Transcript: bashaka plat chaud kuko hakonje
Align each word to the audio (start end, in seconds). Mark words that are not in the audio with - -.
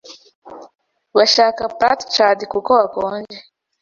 bashaka 1.17 1.61
plat 1.77 1.99
chaud 2.13 2.39
kuko 2.51 2.71
hakonje 2.79 3.37